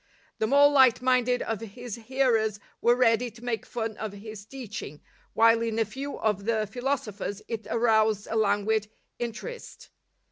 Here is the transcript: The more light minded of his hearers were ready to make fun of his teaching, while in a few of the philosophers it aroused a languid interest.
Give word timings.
The 0.39 0.47
more 0.47 0.67
light 0.67 1.03
minded 1.03 1.43
of 1.43 1.61
his 1.61 1.93
hearers 1.93 2.59
were 2.81 2.95
ready 2.95 3.29
to 3.29 3.43
make 3.45 3.67
fun 3.67 3.97
of 3.97 4.13
his 4.13 4.47
teaching, 4.47 4.99
while 5.33 5.61
in 5.61 5.77
a 5.77 5.85
few 5.85 6.17
of 6.17 6.45
the 6.45 6.65
philosophers 6.65 7.43
it 7.47 7.67
aroused 7.69 8.27
a 8.31 8.35
languid 8.35 8.87
interest. 9.19 9.89